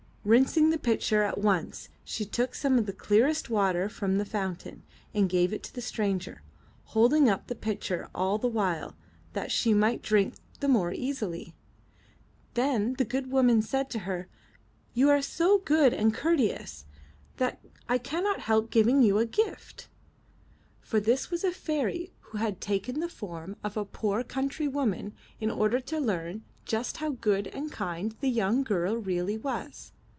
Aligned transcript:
Rinsing 0.23 0.69
the 0.69 0.77
pitcher 0.77 1.23
at 1.23 1.39
once, 1.39 1.89
she 2.03 2.25
took 2.25 2.53
some 2.53 2.77
of 2.77 2.85
the 2.85 2.93
clearest 2.93 3.49
water 3.49 3.89
from 3.89 4.19
the 4.19 4.23
fountain, 4.23 4.83
and 5.15 5.27
gave 5.27 5.51
it 5.51 5.63
to 5.63 5.73
the 5.73 5.81
stranger, 5.81 6.43
holding 6.83 7.27
up 7.27 7.47
the 7.47 7.55
pitcher 7.55 8.07
all 8.13 8.37
the 8.37 8.47
while, 8.47 8.95
that 9.33 9.51
she 9.51 9.73
might 9.73 10.03
drink 10.03 10.35
the 10.59 10.67
more 10.67 10.93
easily. 10.93 11.55
Then 12.53 12.93
the 12.99 13.03
good 13.03 13.31
woman 13.31 13.63
said 13.63 13.89
to 13.89 13.99
her: 14.01 14.27
'*You 14.93 15.09
are 15.09 15.23
so 15.23 15.57
good 15.57 15.91
and 15.91 16.13
courteous, 16.13 16.85
that 17.37 17.59
I 17.89 17.97
cannot 17.97 18.41
help 18.41 18.71
323 18.71 19.09
M 19.09 19.15
Y 19.15 19.21
BOOK 19.23 19.27
HOUSE 19.27 19.35
giving 19.39 19.47
you 19.47 19.49
a 19.49 19.55
gift." 19.55 19.89
For 20.81 20.99
this 20.99 21.31
was 21.31 21.43
a 21.43 21.51
fairy 21.51 22.13
who 22.19 22.37
had 22.37 22.61
taken 22.61 22.99
the 22.99 23.09
form 23.09 23.55
of 23.63 23.75
a 23.75 23.85
poor 23.85 24.23
country 24.23 24.67
woman 24.67 25.15
in 25.39 25.49
order 25.49 25.79
to 25.79 25.99
learn 25.99 26.43
just 26.63 26.97
how 26.97 27.09
good 27.13 27.47
and 27.47 27.71
kind 27.71 28.15
the 28.19 28.29
young 28.29 28.61
girl 28.61 28.95
really 28.97 29.39
was. 29.39 29.93